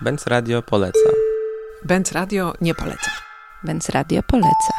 Benz 0.00 0.26
Radio 0.26 0.62
poleca. 0.62 1.10
Benz 1.84 2.12
Radio 2.12 2.52
nie 2.60 2.74
poleca. 2.74 3.10
Benz 3.64 3.88
Radio 3.88 4.22
poleca. 4.22 4.72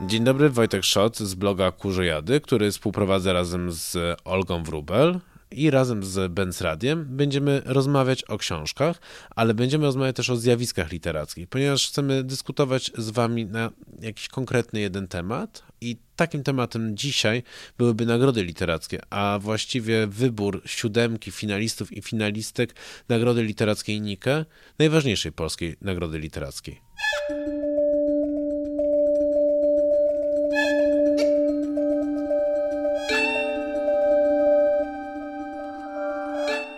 Dzień 0.00 0.24
dobry, 0.24 0.50
Wojtek 0.50 0.84
Szot 0.84 1.18
z 1.18 1.34
bloga 1.34 1.72
Kurzojady, 1.72 2.40
który 2.40 2.70
współprowadzę 2.70 3.32
razem 3.32 3.72
z 3.72 3.96
Olgą 4.24 4.62
Wrubel 4.62 5.20
i 5.50 5.70
razem 5.70 6.04
z 6.04 6.32
Benz 6.32 6.60
Radiem 6.60 7.04
będziemy 7.08 7.62
rozmawiać 7.64 8.24
o 8.24 8.38
książkach, 8.38 9.00
ale 9.30 9.54
będziemy 9.54 9.84
rozmawiać 9.84 10.16
też 10.16 10.30
o 10.30 10.36
zjawiskach 10.36 10.92
literackich, 10.92 11.48
ponieważ 11.48 11.88
chcemy 11.88 12.24
dyskutować 12.24 12.92
z 12.98 13.10
wami 13.10 13.46
na 13.46 13.70
jakiś 14.00 14.28
konkretny 14.28 14.80
jeden 14.80 15.08
temat 15.08 15.62
i 15.80 15.96
takim 16.16 16.42
tematem 16.42 16.96
dzisiaj 16.96 17.42
byłyby 17.78 18.06
nagrody 18.06 18.44
literackie, 18.44 19.00
a 19.10 19.38
właściwie 19.42 20.06
wybór 20.06 20.62
siódemki 20.66 21.30
finalistów 21.30 21.92
i 21.92 22.02
finalistek 22.02 22.74
Nagrody 23.08 23.42
Literackiej 23.42 24.00
Nike, 24.00 24.44
najważniejszej 24.78 25.32
polskiej 25.32 25.76
nagrody 25.80 26.18
literackiej. 26.18 26.80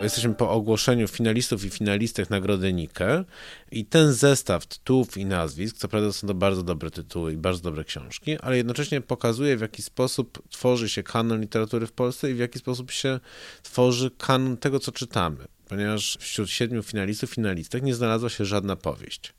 Jesteśmy 0.09 0.35
po 0.35 0.51
ogłoszeniu 0.51 1.09
finalistów 1.09 1.65
i 1.65 1.71
finalistek 1.71 2.31
Nagrody 2.31 2.73
Nike 2.73 3.25
i 3.73 3.85
ten 3.85 4.13
zestaw 4.13 4.67
tytułów 4.67 5.17
i 5.17 5.25
nazwisk, 5.25 5.77
co 5.77 5.89
prawda 5.89 6.13
są 6.13 6.27
to 6.27 6.35
bardzo 6.35 6.63
dobre 6.63 6.91
tytuły 6.91 7.33
i 7.33 7.37
bardzo 7.37 7.63
dobre 7.63 7.85
książki, 7.85 8.39
ale 8.39 8.57
jednocześnie 8.57 9.01
pokazuje 9.01 9.57
w 9.57 9.61
jaki 9.61 9.83
sposób 9.83 10.43
tworzy 10.51 10.89
się 10.89 11.03
kanon 11.03 11.41
literatury 11.41 11.87
w 11.87 11.93
Polsce 11.93 12.31
i 12.31 12.35
w 12.35 12.39
jaki 12.39 12.59
sposób 12.59 12.91
się 12.91 13.21
tworzy 13.63 14.11
kanon 14.19 14.57
tego, 14.57 14.81
co 14.81 14.93
czytamy, 14.93 15.45
ponieważ 15.69 16.19
wśród 16.21 16.51
siedmiu 16.51 16.83
finalistów, 16.83 17.31
finalistek 17.31 17.83
nie 17.83 17.95
znalazła 17.95 18.29
się 18.29 18.45
żadna 18.45 18.77
powieść. 18.77 19.35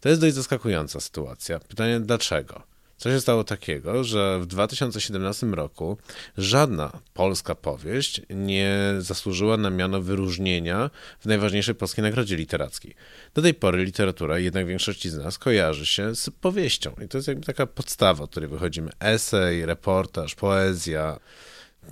To 0.00 0.08
jest 0.08 0.20
dość 0.20 0.34
zaskakująca 0.34 1.00
sytuacja. 1.00 1.58
Pytanie 1.58 2.00
dlaczego? 2.00 2.73
Co 2.96 3.10
się 3.10 3.20
stało 3.20 3.44
takiego, 3.44 4.04
że 4.04 4.40
w 4.40 4.46
2017 4.46 5.46
roku 5.46 5.98
żadna 6.38 6.92
polska 7.14 7.54
powieść 7.54 8.20
nie 8.30 8.94
zasłużyła 8.98 9.56
na 9.56 9.70
miano 9.70 10.00
wyróżnienia 10.00 10.90
w 11.20 11.26
najważniejszej 11.26 11.74
polskiej 11.74 12.02
nagrodzie 12.02 12.36
literackiej. 12.36 12.94
Do 13.34 13.42
tej 13.42 13.54
pory 13.54 13.84
literatura, 13.84 14.38
jednak 14.38 14.66
większości 14.66 15.10
z 15.10 15.16
nas, 15.16 15.38
kojarzy 15.38 15.86
się 15.86 16.14
z 16.14 16.30
powieścią. 16.30 16.94
I 17.04 17.08
to 17.08 17.18
jest 17.18 17.28
jakby 17.28 17.46
taka 17.46 17.66
podstawa, 17.66 18.24
od 18.24 18.30
której 18.30 18.48
wychodzimy. 18.48 18.90
Esej, 19.00 19.66
reportaż, 19.66 20.34
poezja. 20.34 21.20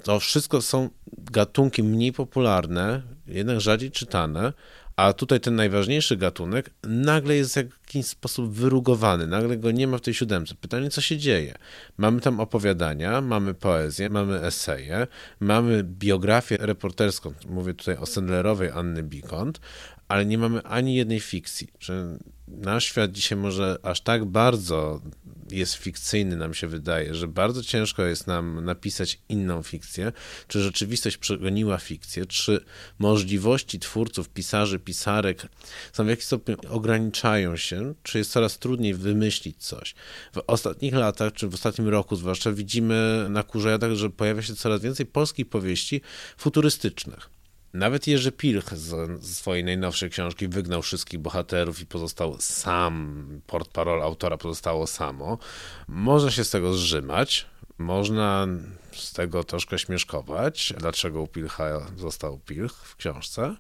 To 0.03 0.21
wszystko 0.21 0.63
są 0.63 0.89
gatunki 1.19 1.83
mniej 1.83 2.13
popularne, 2.13 3.03
jednak 3.27 3.61
rzadziej 3.61 3.91
czytane, 3.91 4.53
a 4.97 5.13
tutaj 5.13 5.41
ten 5.41 5.57
najważniejszy 5.57 6.17
gatunek 6.17 6.71
nagle 6.83 7.37
jest 7.37 7.53
w 7.53 7.57
jakiś 7.57 8.07
sposób 8.07 8.53
wyrugowany, 8.53 9.27
nagle 9.27 9.57
go 9.57 9.71
nie 9.71 9.87
ma 9.87 9.99
w 9.99 10.01
tej 10.01 10.15
siódemce. 10.15 10.55
Pytanie, 10.55 10.91
co 10.91 11.01
się 11.01 11.17
dzieje? 11.17 11.55
Mamy 11.97 12.21
tam 12.21 12.41
opowiadania, 12.41 13.21
mamy 13.21 13.55
poezję, 13.55 14.11
mamy 14.11 14.41
eseje, 14.41 15.07
mamy 15.41 15.85
biografię 15.85 16.57
reporterską, 16.61 17.35
mówię 17.49 17.75
tutaj 17.75 17.97
o 17.97 18.07
Sendlerowej 18.07 18.71
Anny 18.71 19.03
Bikont, 19.03 19.61
ale 20.09 20.27
nie 20.27 20.39
mamy 20.39 20.63
ani 20.63 20.95
jednej 20.95 21.21
fikcji. 21.21 21.69
Że 21.81 22.19
nasz 22.49 22.85
świat 22.85 23.13
dzisiaj 23.13 23.39
może 23.39 23.77
aż 23.83 24.01
tak 24.01 24.25
bardzo 24.25 25.01
jest 25.53 25.75
fikcyjny, 25.75 26.37
nam 26.37 26.55
się 26.55 26.67
wydaje, 26.67 27.15
że 27.15 27.29
bardzo 27.29 27.63
ciężko 27.63 28.03
jest 28.03 28.27
nam 28.27 28.65
napisać 28.65 29.19
inną 29.29 29.63
fikcję, 29.63 30.13
czy 30.49 30.63
rzeczywistość 30.63 31.17
przegoniła 31.17 31.79
fikcję, 31.79 32.27
czy 32.27 32.65
możliwości 32.99 33.79
twórców, 33.79 34.29
pisarzy, 34.29 34.79
pisarek 34.79 35.47
są 35.93 36.05
w 36.05 36.09
jakiś 36.09 36.25
stopniu 36.25 36.57
ograniczają 36.69 37.57
się, 37.57 37.95
czy 38.03 38.19
jest 38.19 38.33
coraz 38.33 38.59
trudniej 38.59 38.95
wymyślić 38.95 39.57
coś. 39.57 39.95
W 40.33 40.41
ostatnich 40.47 40.95
latach, 40.95 41.33
czy 41.33 41.49
w 41.49 41.55
ostatnim 41.55 41.89
roku 41.89 42.17
zwłaszcza 42.17 42.53
widzimy 42.53 43.27
na 43.31 43.43
Kurzajadach, 43.43 43.93
że 43.93 44.11
pojawia 44.11 44.43
się 44.43 44.55
coraz 44.55 44.81
więcej 44.81 45.07
polskich 45.07 45.49
powieści 45.49 46.01
futurystycznych 46.37 47.42
nawet 47.75 48.07
Jerzy 48.07 48.33
Pilch 48.33 48.75
z, 48.75 49.25
swojej 49.25 49.65
najnowszej 49.65 50.11
książki 50.11 50.49
wygnał 50.49 50.83
wszystkich 50.83 51.21
bohaterów 51.21 51.81
i 51.81 51.87
pozostał 51.87 52.37
sam, 52.39 53.27
portparol 53.47 54.03
autora 54.03 54.37
pozostało 54.37 54.87
samo. 54.87 55.39
Można 55.89 56.31
się 56.31 56.45
z 56.45 56.51
tego 56.51 56.75
zrzymać, 56.75 57.47
można 57.79 58.47
z 58.93 59.13
tego 59.13 59.45
troszkę 59.45 59.79
śmieszkować, 59.79 60.73
dlaczego 60.79 61.23
u 61.23 61.27
Pilcha 61.27 61.87
został 61.97 62.39
Pilch 62.39 62.75
w 62.75 62.97
książce, 62.97 63.57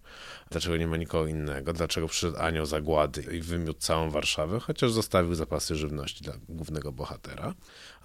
dlaczego 0.50 0.76
nie 0.76 0.86
ma 0.86 0.96
nikogo 0.96 1.26
innego, 1.26 1.72
dlaczego 1.72 2.08
przyszedł 2.08 2.38
anioł 2.38 2.66
zagłady 2.66 3.22
i 3.36 3.40
wymiótł 3.40 3.80
całą 3.80 4.10
Warszawę, 4.10 4.60
chociaż 4.60 4.92
zostawił 4.92 5.34
zapasy 5.34 5.76
żywności 5.76 6.24
dla 6.24 6.34
głównego 6.48 6.92
bohatera. 6.92 7.54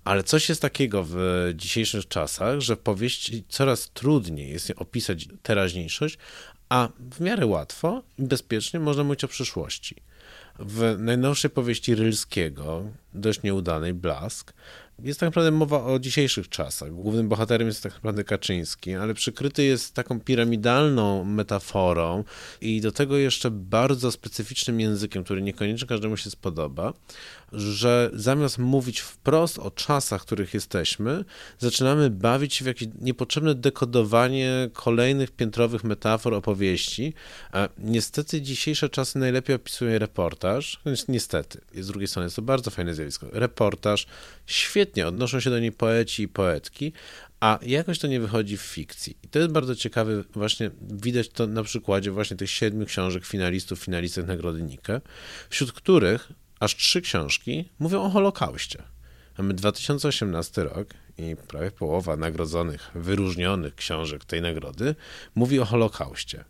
Ale 0.07 0.23
coś 0.23 0.50
jest 0.50 0.62
takiego 0.62 1.06
w 1.07 1.18
dzisiejszych 1.56 2.07
czasach, 2.07 2.59
że 2.59 2.75
w 2.75 2.79
powieści 2.79 3.44
coraz 3.50 3.90
trudniej 3.90 4.50
jest 4.50 4.73
opisać 4.75 5.28
teraźniejszość, 5.44 6.18
a 6.69 6.90
w 7.12 7.19
miarę 7.19 7.45
łatwo 7.45 8.03
i 8.19 8.23
bezpiecznie 8.23 8.79
można 8.79 9.03
mówić 9.03 9.23
o 9.23 9.28
przyszłości. 9.28 9.95
W 10.59 10.95
najnowszej 11.00 11.51
powieści 11.51 11.95
Rylskiego, 11.95 12.84
dość 13.13 13.44
nieudanej, 13.44 13.94
Blask, 13.94 14.53
jest 15.03 15.19
tak 15.19 15.28
naprawdę 15.28 15.52
mowa 15.52 15.84
o 15.84 16.00
dzisiejszych 16.00 16.50
czasach. 16.50 16.91
Głównym 16.91 17.30
bohaterem 17.30 17.68
jest 17.68 17.84
tak 17.84 17.94
naprawdę 17.94 18.24
Kaczyński, 18.24 18.94
ale 18.94 19.13
przykryty 19.13 19.63
jest 19.63 19.94
taką 19.94 20.19
piramidalną 20.19 21.24
metaforą 21.24 22.24
i 22.62 22.81
do 22.81 22.91
tego 22.91 23.18
jeszcze 23.18 23.52
bardzo 23.52 24.12
specyficznym 24.12 24.80
językiem, 24.80 25.24
który 25.24 25.41
niekoniecznie 25.41 25.88
każdemu 25.88 26.18
się 26.18 26.30
spodoba, 26.30 26.94
że 27.52 28.09
zamiast 28.13 28.57
mówić 28.57 29.00
wprost 29.00 29.59
o 29.59 29.72
czasach, 29.72 30.22
w 30.22 30.25
których 30.25 30.53
jesteśmy, 30.53 31.25
zaczynamy 31.59 32.09
bawić 32.09 32.53
się 32.53 32.63
w 32.63 32.68
jakieś 32.68 32.88
niepotrzebne 33.02 33.56
dekodowanie 33.56 34.69
kolejnych 34.74 35.31
piętrowych 35.31 35.84
metafor 35.84 36.34
opowieści. 36.34 37.13
A 37.52 37.69
niestety 37.78 38.41
dzisiejsze 38.41 38.90
czasy 38.90 39.19
najlepiej 39.19 39.56
opisuje 39.56 40.00
reportaż. 40.00 40.80
Niestety, 41.07 41.62
z 41.75 41.88
drugiej 41.88 42.07
strony 42.07 42.25
jest 42.25 42.36
to 42.36 42.41
bardzo 42.41 42.72
fajne 42.72 42.96
zjawisko. 42.96 43.28
Reportaż, 43.31 44.07
świetnie 44.46 44.87
odnoszą 45.08 45.40
się 45.40 45.50
do 45.50 45.59
niej 45.59 45.72
poeci 45.72 46.24
i 46.24 46.28
poetki, 46.28 46.94
a 47.40 47.59
jakoś 47.62 48.00
to 48.00 48.08
nie 48.08 48.20
wychodzi 48.20 48.58
w 48.58 48.62
fikcji. 48.62 49.18
I 49.24 49.28
to 49.28 49.40
jest 49.40 49.52
bardzo 49.52 49.75
ciekawe, 49.75 50.24
właśnie 50.34 50.72
widać 50.81 51.30
to 51.30 51.48
na 51.48 51.64
przykładzie 51.64 52.12
właśnie 52.12 52.38
tych 52.38 52.52
siedmiu 52.52 52.86
książek 52.86 53.25
finalistów, 53.25 53.80
finalistek 53.80 54.28
Nagrody 54.28 54.64
Nike, 54.64 55.02
wśród 55.50 55.72
których 55.72 56.31
aż 56.59 56.75
trzy 56.75 57.02
książki 57.02 57.70
mówią 57.80 58.03
o 58.03 58.09
Holokauście. 58.09 58.84
Mamy 59.38 59.53
2018 59.53 60.64
rok 60.64 60.88
i 61.18 61.36
prawie 61.48 61.72
połowa 61.72 62.16
nagrodzonych, 62.16 62.92
wyróżnionych 62.96 63.75
książek 63.75 64.25
tej 64.25 64.42
nagrody 64.42 64.96
mówi 65.36 65.59
o 65.59 65.66
Holokauście. 65.66 66.44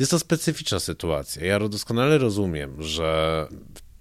Jest 0.00 0.10
to 0.10 0.18
specyficzna 0.18 0.80
sytuacja. 0.80 1.46
Ja 1.46 1.68
doskonale 1.68 2.18
rozumiem, 2.18 2.82
że 2.82 3.46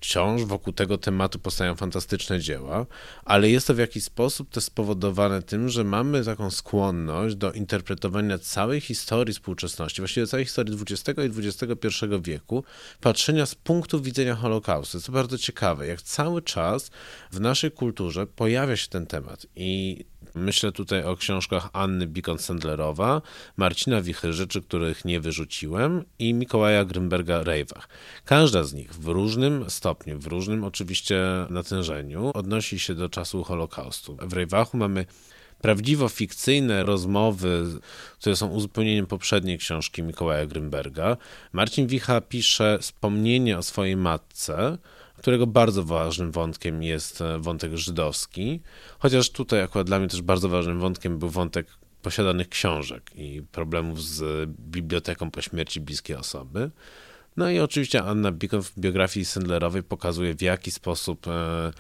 wciąż 0.02 0.44
wokół 0.44 0.74
tego 0.74 0.98
tematu 0.98 1.40
powstają 1.40 1.76
fantastyczne 1.76 2.40
dzieła, 2.40 2.86
ale 3.26 3.50
jest 3.50 3.68
to 3.68 3.74
w 3.74 3.78
jakiś 3.78 4.04
sposób 4.04 4.50
też 4.50 4.64
spowodowane 4.64 5.42
tym, 5.42 5.70
że 5.70 5.84
mamy 5.84 6.26
taką 6.26 6.52
skłonność 6.52 7.36
do 7.36 7.52
interpretowania 7.52 8.38
całej 8.38 8.82
historii 8.82 9.34
współczesności, 9.34 10.02
właściwie 10.02 10.28
całej 10.28 10.46
historii 10.46 10.78
XX 10.82 11.20
i 11.20 11.48
XXI 11.48 12.06
wieku, 12.22 12.64
patrzenia 13.02 13.46
z 13.46 13.56
punktu 13.56 14.02
widzenia 14.02 14.36
Holokaustu. 14.36 15.02
To 15.02 15.12
bardzo 15.12 15.38
ciekawe, 15.38 15.88
jak 15.88 16.02
cały 16.02 16.42
czas 16.42 16.92
w 17.32 17.40
naszej 17.40 17.72
kulturze 17.72 18.28
pojawia 18.28 18.78
się 18.78 18.88
ten 18.88 19.08
temat 19.08 19.46
i 19.56 20.06
Myślę 20.36 20.72
tutaj 20.72 21.04
o 21.04 21.16
książkach 21.16 21.70
Anny 21.74 22.08
Bikon-Sendlerowa, 22.08 23.22
Marcina 23.58 24.02
Wichy, 24.02 24.34
Rzeczy, 24.34 24.62
których 24.62 25.06
nie 25.06 25.20
wyrzuciłem 25.20 26.04
i 26.20 26.34
Mikołaja 26.34 26.86
Grymberga 26.86 27.44
Rejwach. 27.44 27.90
Każda 28.26 28.64
z 28.64 28.74
nich 28.74 28.94
w 28.94 29.08
różnym 29.08 29.70
stopniu, 29.70 30.20
w 30.20 30.28
różnym 30.28 30.64
oczywiście 30.64 31.22
natężeniu 31.50 32.32
odnosi 32.34 32.80
się 32.80 32.96
do 32.96 33.10
czasu 33.10 33.44
Holokaustu. 33.44 34.18
W 34.22 34.34
Rejwachu 34.34 34.78
mamy 34.78 35.06
prawdziwo 35.62 36.10
fikcyjne 36.10 36.84
rozmowy, 36.84 37.66
które 38.20 38.36
są 38.36 38.48
uzupełnieniem 38.48 39.08
poprzedniej 39.08 39.58
książki 39.58 40.04
Mikołaja 40.04 40.46
Grymberga. 40.46 41.18
Marcin 41.54 41.88
Wicha 41.88 42.22
pisze 42.22 42.78
wspomnienie 42.82 43.58
o 43.58 43.64
swojej 43.64 43.98
matce, 43.98 44.78
którego 45.22 45.48
bardzo 45.48 45.84
ważnym 45.84 46.32
wątkiem 46.32 46.84
jest 46.84 47.22
e, 47.22 47.40
wątek 47.40 47.78
żydowski, 47.78 48.62
chociaż 49.00 49.30
tutaj 49.30 49.62
akurat 49.62 49.88
dla 49.88 50.00
mnie 50.00 50.08
też 50.08 50.22
bardzo 50.22 50.50
ważnym 50.50 50.80
wątkiem 50.80 51.20
był 51.20 51.30
wątek 51.30 51.68
posiadanych 52.02 52.50
książek 52.50 53.12
i 53.16 53.42
problemów 53.52 54.04
z 54.04 54.50
biblioteką 54.50 55.32
po 55.32 55.42
śmierci 55.42 55.80
bliskiej 55.82 56.16
osoby. 56.16 56.72
No 57.38 57.50
i 57.50 57.60
oczywiście 57.60 58.04
Anna 58.04 58.32
Bikon 58.32 58.64
w 58.64 58.80
biografii 58.80 59.26
Sendlerowej 59.26 59.84
pokazuje, 59.84 60.36
w 60.36 60.42
jaki 60.42 60.72
sposób 60.72 61.28
e, 61.28 61.72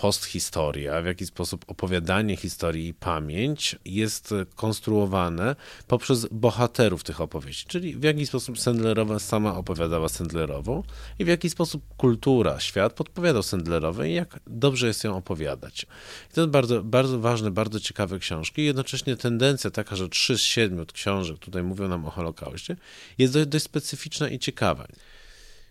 posthistoria, 0.00 1.02
w 1.02 1.06
jaki 1.06 1.26
sposób 1.26 1.64
opowiadanie 1.68 2.36
historii 2.36 2.88
i 2.88 2.94
pamięć 2.94 3.76
jest 3.84 4.34
konstruowane 4.54 5.56
poprzez 5.86 6.26
bohaterów 6.30 7.04
tych 7.04 7.20
opowieści, 7.20 7.66
czyli 7.68 7.96
w 7.96 8.02
jaki 8.02 8.26
sposób 8.26 8.58
Sandlerowa 8.58 9.18
sama 9.18 9.56
opowiadała 9.56 10.08
Sandlerową 10.08 10.82
i 11.18 11.24
w 11.24 11.28
jaki 11.28 11.50
sposób 11.50 11.82
kultura, 11.96 12.60
świat 12.60 12.92
podpowiadał 12.92 13.42
Sandlerowej, 13.42 14.14
jak 14.14 14.40
dobrze 14.46 14.86
jest 14.86 15.04
ją 15.04 15.16
opowiadać. 15.16 15.86
I 16.30 16.34
to 16.34 16.40
jest 16.40 16.50
bardzo, 16.50 16.84
bardzo 16.84 17.20
ważne, 17.20 17.50
bardzo 17.50 17.80
ciekawe 17.80 18.18
książki. 18.18 18.64
Jednocześnie 18.64 19.16
tendencja 19.16 19.70
taka, 19.70 19.96
że 19.96 20.08
trzy 20.08 20.38
z 20.38 20.40
siedmiu 20.40 20.86
książek 20.86 21.38
tutaj 21.38 21.62
mówią 21.62 21.88
nam 21.88 22.06
o 22.06 22.10
Holokauście, 22.10 22.76
jest 23.18 23.32
dość, 23.32 23.46
dość 23.46 23.64
specyficzna 23.64 24.28
i 24.28 24.38
ciekawa 24.38 24.86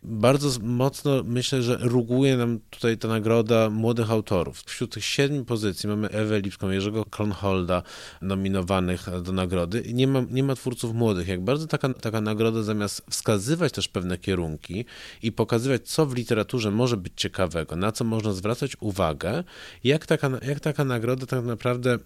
bardzo 0.04 0.60
mocno 0.60 1.24
myślę, 1.24 1.62
że 1.62 1.78
ruguje 1.82 2.38
nam 2.38 2.60
tutaj 2.70 2.98
ta 2.98 3.08
nagroda 3.08 3.70
młodych 3.70 4.12
autorów. 4.12 4.64
Wśród 4.66 4.94
tych 4.94 5.06
siedmiu 5.06 5.46
pozycji 5.46 5.90
mamy 5.90 6.10
Ewę 6.10 6.42
Lipską, 6.42 6.70
Jerzego 6.70 7.06
Kronholda 7.06 7.84
nominowanych 8.22 9.22
do 9.22 9.32
nagrody 9.32 9.84
nie 9.94 10.08
ma, 10.08 10.24
nie 10.30 10.44
ma 10.44 10.56
twórców 10.56 10.94
młodych. 10.94 11.28
Jak 11.28 11.44
bardzo 11.44 11.68
taka, 11.68 11.94
taka 11.94 12.22
nagroda 12.22 12.64
zamiast 12.64 13.06
wskazywać 13.10 13.72
też 13.72 13.88
pewne 13.88 14.18
kierunki 14.18 14.86
i 15.24 15.32
pokazywać, 15.32 15.90
co 15.90 16.06
w 16.06 16.16
literaturze 16.16 16.72
może 16.72 16.98
być 16.98 17.14
ciekawego, 17.16 17.76
na 17.76 17.92
co 17.92 18.04
można 18.04 18.34
zwracać 18.34 18.78
uwagę, 18.80 19.44
jak 19.84 20.06
taka, 20.06 20.30
jak 20.48 20.60
taka 20.60 20.84
nagroda 20.84 21.26
tak 21.26 21.46
naprawdę 21.46 22.00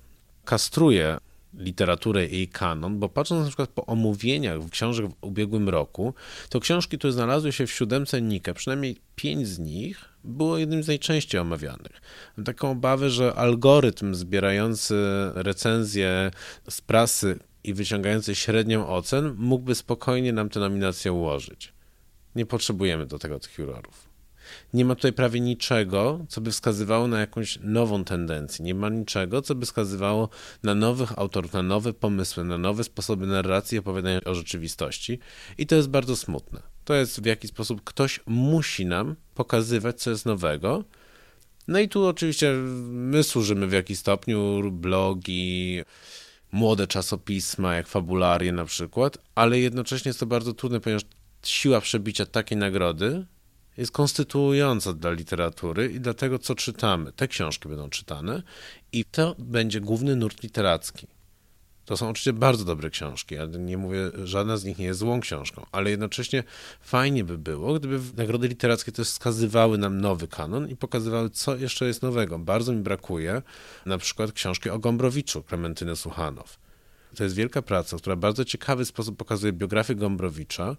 kastruje 0.45 1.17
literaturę 1.53 2.25
i 2.25 2.35
jej 2.35 2.47
kanon, 2.47 2.99
bo 2.99 3.09
patrząc 3.09 3.41
na 3.41 3.47
przykład 3.47 3.69
po 3.69 3.85
omówieniach 3.85 4.69
książek 4.71 5.05
w 5.07 5.13
ubiegłym 5.21 5.69
roku, 5.69 6.13
to 6.49 6.59
książki, 6.59 6.97
które 6.97 7.13
znalazły 7.13 7.51
się 7.51 7.67
w 7.67 7.71
siódemce 7.71 8.21
Nike, 8.21 8.53
przynajmniej 8.53 8.97
pięć 9.15 9.47
z 9.47 9.59
nich 9.59 10.05
było 10.23 10.57
jednym 10.57 10.83
z 10.83 10.87
najczęściej 10.87 11.41
omawianych. 11.41 12.01
Mam 12.37 12.43
taką 12.43 12.71
obawę, 12.71 13.09
że 13.09 13.33
algorytm 13.33 14.15
zbierający 14.15 14.95
recenzje 15.33 16.31
z 16.69 16.81
prasy 16.81 17.39
i 17.63 17.73
wyciągający 17.73 18.35
średnią 18.35 18.87
ocen 18.87 19.35
mógłby 19.37 19.75
spokojnie 19.75 20.33
nam 20.33 20.49
tę 20.49 20.59
nominację 20.59 21.13
ułożyć. 21.13 21.73
Nie 22.35 22.45
potrzebujemy 22.45 23.05
do 23.05 23.19
tego 23.19 23.39
tych 23.39 23.57
jurorów. 23.57 24.10
Nie 24.73 24.85
ma 24.85 24.95
tutaj 24.95 25.13
prawie 25.13 25.39
niczego, 25.39 26.25
co 26.29 26.41
by 26.41 26.51
wskazywało 26.51 27.07
na 27.07 27.19
jakąś 27.19 27.59
nową 27.61 28.03
tendencję. 28.03 28.65
Nie 28.65 28.75
ma 28.75 28.89
niczego, 28.89 29.41
co 29.41 29.55
by 29.55 29.65
wskazywało 29.65 30.29
na 30.63 30.75
nowych 30.75 31.19
autorów, 31.19 31.53
na 31.53 31.63
nowe 31.63 31.93
pomysły, 31.93 32.43
na 32.43 32.57
nowe 32.57 32.83
sposoby 32.83 33.27
narracji 33.27 33.75
i 33.75 33.79
opowiadania 33.79 34.21
o 34.25 34.35
rzeczywistości. 34.35 35.19
I 35.57 35.67
to 35.67 35.75
jest 35.75 35.89
bardzo 35.89 36.15
smutne. 36.15 36.61
To 36.85 36.93
jest 36.93 37.21
w 37.21 37.25
jaki 37.25 37.47
sposób 37.47 37.81
ktoś 37.83 38.19
musi 38.25 38.85
nam 38.85 39.15
pokazywać, 39.35 40.01
co 40.01 40.09
jest 40.09 40.25
nowego. 40.25 40.83
No 41.67 41.79
i 41.79 41.89
tu 41.89 42.05
oczywiście 42.05 42.53
my 42.89 43.23
służymy 43.23 43.67
w 43.67 43.71
jakiś 43.71 43.99
stopniu, 43.99 44.71
blogi, 44.71 45.81
młode 46.51 46.87
czasopisma, 46.87 47.75
jak 47.75 47.87
Fabularie 47.87 48.51
na 48.51 48.65
przykład, 48.65 49.17
ale 49.35 49.59
jednocześnie 49.59 50.09
jest 50.09 50.19
to 50.19 50.25
bardzo 50.25 50.53
trudne, 50.53 50.79
ponieważ 50.79 51.03
siła 51.43 51.81
przebicia 51.81 52.25
takiej 52.25 52.57
nagrody 52.57 53.25
jest 53.81 53.91
konstytuująca 53.91 54.93
dla 54.93 55.11
literatury 55.11 55.91
i 55.91 55.99
dla 55.99 56.13
tego, 56.13 56.39
co 56.39 56.55
czytamy. 56.55 57.11
Te 57.11 57.27
książki 57.27 57.69
będą 57.69 57.89
czytane 57.89 58.43
i 58.91 59.05
to 59.05 59.35
będzie 59.39 59.81
główny 59.81 60.15
nurt 60.15 60.43
literacki. 60.43 61.07
To 61.85 61.97
są 61.97 62.09
oczywiście 62.09 62.33
bardzo 62.33 62.65
dobre 62.65 62.89
książki, 62.89 63.35
ja 63.35 63.45
nie 63.45 63.77
mówię, 63.77 64.11
żadna 64.23 64.57
z 64.57 64.63
nich 64.63 64.77
nie 64.77 64.85
jest 64.85 64.99
złą 64.99 65.19
książką, 65.19 65.65
ale 65.71 65.89
jednocześnie 65.89 66.43
fajnie 66.81 67.23
by 67.23 67.37
było, 67.37 67.73
gdyby 67.73 67.99
nagrody 68.17 68.47
literackie 68.47 68.91
też 68.91 69.07
wskazywały 69.07 69.77
nam 69.77 70.01
nowy 70.01 70.27
kanon 70.27 70.69
i 70.69 70.75
pokazywały, 70.75 71.29
co 71.29 71.55
jeszcze 71.55 71.85
jest 71.85 72.01
nowego. 72.01 72.39
Bardzo 72.39 72.73
mi 72.73 72.81
brakuje 72.81 73.41
na 73.85 73.97
przykład 73.97 74.31
książki 74.31 74.69
o 74.69 74.79
Gombrowiczu, 74.79 75.43
Klementyny 75.43 75.95
Suchanow. 75.95 76.59
To 77.15 77.23
jest 77.23 77.35
wielka 77.35 77.61
praca, 77.61 77.97
która 77.97 78.15
w 78.15 78.19
bardzo 78.19 78.45
ciekawy 78.45 78.85
sposób 78.85 79.17
pokazuje 79.17 79.53
biografię 79.53 79.95
Gombrowicza, 79.95 80.77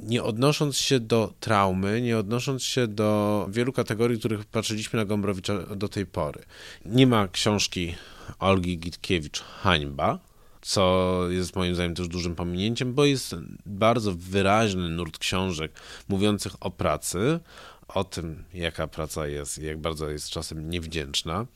nie 0.00 0.22
odnosząc 0.22 0.76
się 0.76 1.00
do 1.00 1.34
traumy, 1.40 2.00
nie 2.00 2.18
odnosząc 2.18 2.62
się 2.62 2.86
do 2.86 3.46
wielu 3.50 3.72
kategorii, 3.72 4.18
których 4.18 4.44
patrzyliśmy 4.44 4.96
na 4.96 5.04
Gombrowicza 5.04 5.58
do 5.76 5.88
tej 5.88 6.06
pory. 6.06 6.42
Nie 6.84 7.06
ma 7.06 7.28
książki 7.28 7.94
Olgi 8.38 8.78
Gitkiewicz 8.78 9.40
Hańba, 9.40 10.18
co 10.62 11.18
jest 11.30 11.56
moim 11.56 11.74
zdaniem 11.74 11.94
też 11.94 12.08
dużym 12.08 12.34
pominięciem, 12.34 12.94
bo 12.94 13.04
jest 13.04 13.34
bardzo 13.66 14.14
wyraźny 14.14 14.88
nurt 14.88 15.18
książek 15.18 15.72
mówiących 16.08 16.52
o 16.60 16.70
pracy, 16.70 17.40
o 17.88 18.04
tym, 18.04 18.44
jaka 18.54 18.86
praca 18.86 19.26
jest 19.26 19.58
i 19.58 19.64
jak 19.64 19.78
bardzo 19.78 20.08
jest 20.08 20.28
czasem 20.30 20.70
niewdzięczna. 20.70 21.46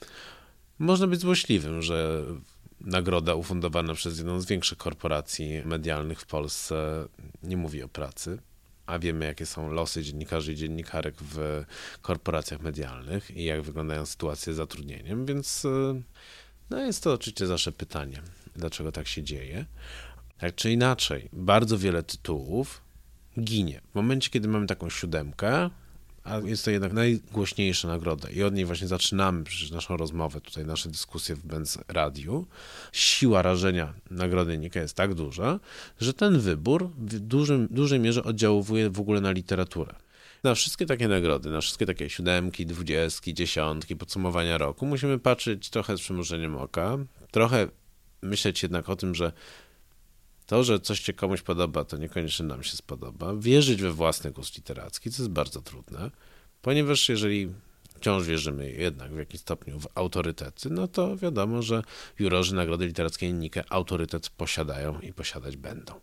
Można 0.79 1.06
być 1.06 1.20
złośliwym, 1.20 1.82
że 1.82 2.25
nagroda 2.81 3.35
ufundowana 3.35 3.95
przez 3.95 4.19
jedną 4.19 4.41
z 4.41 4.47
większych 4.47 4.79
korporacji 4.79 5.63
medialnych 5.65 6.21
w 6.21 6.27
Polsce 6.27 7.07
nie 7.43 7.57
mówi 7.57 7.83
o 7.83 7.89
pracy, 7.89 8.39
a 8.87 8.99
wiemy, 8.99 9.27
jakie 9.27 9.47
są 9.47 9.73
losy 9.73 10.03
dziennikarzy 10.03 10.53
i 10.53 10.57
dziennikarek 10.57 11.15
w 11.21 11.65
korporacjach 12.03 12.61
medialnych 12.61 13.31
i 13.31 13.45
jak 13.45 13.63
wyglądają 13.63 14.07
sytuacje 14.07 14.53
z 14.53 14.57
zatrudnieniem, 14.57 15.27
więc 15.27 15.65
e, 15.65 16.03
no 16.71 16.79
jest 16.79 17.05
to 17.05 17.13
oczywiście 17.13 17.47
zawsze 17.47 17.73
pytanie, 17.73 18.23
dlaczego 18.57 18.93
tak 18.93 19.09
się 19.09 19.23
dzieje. 19.23 19.67
Tak 20.39 20.55
czy 20.55 20.71
inaczej, 20.71 21.29
bardzo 21.33 21.79
wiele 21.79 22.03
tytułów 22.03 22.81
ginie. 23.41 23.81
W 23.93 23.95
momencie, 23.95 24.31
kiedy 24.31 24.49
mamy 24.49 24.67
taką 24.67 24.91
siódemkę, 24.91 25.71
a 26.25 26.38
jest 26.38 26.65
to 26.65 26.70
jednak 26.70 26.93
najgłośniejsza 26.93 27.88
nagroda 27.88 28.31
i 28.31 28.43
od 28.43 28.55
niej 28.55 28.65
właśnie 28.65 28.88
zaczynamy 28.88 29.44
przecież 29.44 29.70
naszą 29.70 29.97
rozmowę, 29.97 30.41
tutaj 30.41 30.67
nasze 30.67 30.88
dyskusje 30.88 31.35
w 31.35 31.47
Benz 31.47 31.79
Radiu. 31.88 32.47
Siła 32.93 33.43
rażenia 33.43 33.94
nagrody 34.11 34.59
Nika 34.59 34.81
jest 34.81 34.94
tak 34.94 35.15
duża, 35.15 35.61
że 36.00 36.15
ten 36.15 36.38
wybór 36.38 36.91
w 36.99 37.19
dużym, 37.19 37.69
dużej 37.70 38.00
mierze 38.00 38.25
oddziałuje 38.25 38.91
w 38.91 39.00
ogóle 39.00 39.20
na 39.20 39.31
literaturę. 39.31 39.94
Na 40.44 40.55
wszystkie 40.55 40.87
takie 40.87 41.09
nagrody, 41.09 41.50
na 41.50 41.61
wszystkie 41.61 41.87
takie 41.87 42.11
siódemki, 42.11 42.67
dwudziestki, 42.67 43.35
dziesiątki, 43.35 43.97
podsumowania 43.97 44.59
roku 44.59 44.87
musimy 44.87 45.19
patrzeć 45.19 45.70
trochę 45.70 45.97
z 45.97 46.00
przymrużeniem 46.00 46.56
oka, 46.56 46.99
trochę 47.31 47.69
myśleć 48.23 48.62
jednak 48.62 48.88
o 48.88 48.97
tym, 48.97 49.15
że 49.15 49.32
to, 50.49 50.65
że 50.65 50.81
coś 50.81 51.00
się 51.00 51.12
komuś 51.12 51.43
podoba, 51.43 51.85
to 51.85 51.97
niekoniecznie 51.97 52.47
nam 52.47 52.62
się 52.62 52.77
spodoba. 52.77 53.35
Wierzyć 53.37 53.83
we 53.83 53.93
własny 53.93 54.31
gust 54.31 54.56
literacki, 54.56 55.11
co 55.11 55.23
jest 55.23 55.33
bardzo 55.33 55.62
trudne, 55.62 56.11
ponieważ 56.62 57.09
jeżeli 57.09 57.53
wciąż 57.97 58.25
wierzymy 58.25 58.71
jednak 58.71 59.12
w 59.12 59.19
jakimś 59.19 59.41
stopniu 59.41 59.81
w 59.81 59.87
autorytety, 59.95 60.71
no 60.71 60.89
to 60.89 61.17
wiadomo, 61.17 61.62
że 61.62 61.83
jurorzy 62.19 62.55
Nagrody 62.55 62.87
Literackiej 62.87 63.35
Nike 63.35 63.65
autorytet 63.73 64.29
posiadają 64.29 65.00
i 65.00 65.12
posiadać 65.12 65.56
będą. 65.56 66.00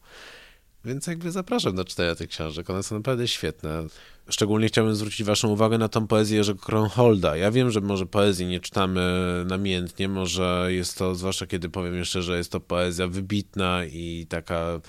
Więc 0.86 1.08
jakby 1.08 1.32
zapraszam 1.32 1.76
do 1.76 1.86
czytania 1.86 2.16
tych 2.16 2.30
książek, 2.30 2.70
one 2.70 2.84
są 2.84 2.96
naprawdę 2.96 3.28
świetne. 3.28 3.84
Szczególnie 4.30 4.68
chciałbym 4.68 4.96
zwrócić 4.96 5.24
Waszą 5.24 5.48
uwagę 5.50 5.78
na 5.78 5.90
tą 5.90 6.08
poezję 6.08 6.38
Jerzego 6.38 6.62
Kronholda. 6.62 7.36
Ja 7.36 7.52
wiem, 7.52 7.72
że 7.72 7.82
może 7.82 8.06
poezji 8.06 8.46
nie 8.46 8.60
czytamy 8.60 9.02
namiętnie, 9.48 10.08
może 10.08 10.68
jest 10.70 10.98
to, 10.98 11.16
zwłaszcza 11.16 11.48
kiedy 11.48 11.70
powiem 11.70 11.96
jeszcze, 11.96 12.22
że 12.22 12.38
jest 12.38 12.52
to 12.52 12.60
poezja 12.60 13.08
wybitna 13.08 13.86
i 13.86 14.26
taka 14.30 14.80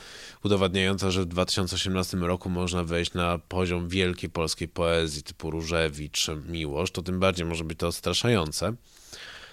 udowadniająca, 0.44 1.10
że 1.10 1.22
w 1.22 1.26
2018 1.26 2.16
roku 2.16 2.50
można 2.50 2.84
wejść 2.84 3.14
na 3.14 3.38
poziom 3.38 3.88
wielkiej 3.88 4.30
polskiej 4.30 4.68
poezji 4.68 5.22
typu 5.22 5.50
Różewicz, 5.50 6.26
Miłosz, 6.48 6.90
to 6.90 7.02
tym 7.02 7.20
bardziej 7.20 7.46
może 7.46 7.64
być 7.64 7.78
to 7.78 7.88
odstraszające. 7.88 8.74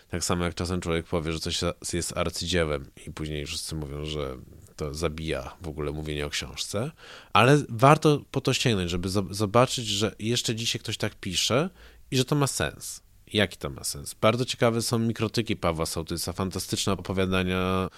Tak 0.09 0.23
samo 0.23 0.43
jak 0.43 0.55
czasem 0.55 0.81
człowiek 0.81 1.05
powie, 1.05 1.31
że 1.31 1.39
coś 1.39 1.59
jest 1.93 2.17
arcydziełem 2.17 2.85
i 3.07 3.11
później 3.11 3.45
wszyscy 3.45 3.75
mówią, 3.75 4.05
że 4.05 4.37
to 4.75 4.93
zabija 4.93 5.55
w 5.61 5.67
ogóle 5.67 5.91
mówienie 5.91 6.25
o 6.25 6.29
książce, 6.29 6.91
ale 7.33 7.63
warto 7.69 8.21
po 8.31 8.41
to 8.41 8.53
sięgnąć, 8.53 8.91
żeby 8.91 9.09
zobaczyć, 9.29 9.87
że 9.87 10.15
jeszcze 10.19 10.55
dzisiaj 10.55 10.79
ktoś 10.79 10.97
tak 10.97 11.15
pisze 11.15 11.69
i 12.11 12.17
że 12.17 12.25
to 12.25 12.35
ma 12.35 12.47
sens. 12.47 13.01
Jaki 13.33 13.57
to 13.57 13.69
ma 13.69 13.83
sens? 13.83 14.13
Bardzo 14.13 14.45
ciekawe 14.45 14.81
są 14.81 14.99
mikrotyki 14.99 15.55
Pawła 15.55 15.85
Sołtysa, 15.85 16.33
fantastyczne 16.33 16.93
opowiadania 16.93 17.89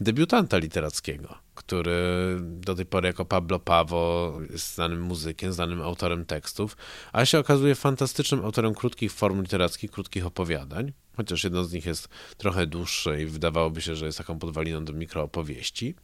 debiutanta 0.00 0.58
literackiego, 0.58 1.38
który 1.54 1.96
do 2.40 2.74
tej 2.74 2.86
pory 2.86 3.06
jako 3.06 3.24
Pablo 3.24 3.58
Pawo 3.58 4.38
jest 4.50 4.74
znanym 4.74 5.02
muzykiem, 5.02 5.52
znanym 5.52 5.82
autorem 5.82 6.24
tekstów, 6.24 6.76
a 7.12 7.24
się 7.24 7.38
okazuje 7.38 7.74
fantastycznym 7.74 8.44
autorem 8.44 8.74
krótkich 8.74 9.12
form 9.12 9.42
literackich, 9.42 9.90
krótkich 9.90 10.26
opowiadań, 10.26 10.92
chociaż 11.16 11.44
jedno 11.44 11.64
z 11.64 11.72
nich 11.72 11.86
jest 11.86 12.08
trochę 12.36 12.66
dłuższe 12.66 13.22
i 13.22 13.26
wydawałoby 13.26 13.82
się, 13.82 13.96
że 13.96 14.06
jest 14.06 14.18
taką 14.18 14.38
podwaliną 14.38 14.84
do 14.84 14.92
mikroopowieści 14.92 15.94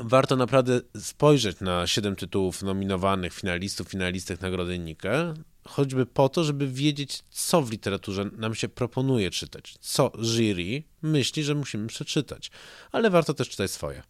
warto 0.00 0.36
naprawdę 0.36 0.80
spojrzeć 0.96 1.60
na 1.60 1.86
siedem 1.86 2.16
tytułów 2.16 2.62
nominowanych, 2.62 3.34
finalistów, 3.34 3.88
finalistek 3.88 4.40
Nagrody 4.40 4.78
Nike, 4.78 5.34
choćby 5.68 6.06
po 6.06 6.28
to, 6.28 6.44
żeby 6.44 6.68
wiedzieć, 6.68 7.22
co 7.30 7.62
w 7.62 7.70
literaturze 7.70 8.24
nam 8.24 8.54
się 8.54 8.68
proponuje 8.68 9.30
czytać, 9.30 9.74
co 9.80 10.12
jury 10.18 10.82
myśli, 11.02 11.44
że 11.44 11.54
musimy 11.54 11.86
przeczytać. 11.86 12.50
Ale 12.92 13.10
warto 13.10 13.34
też 13.34 13.48
czytać 13.48 13.70
swoje. 13.70 14.02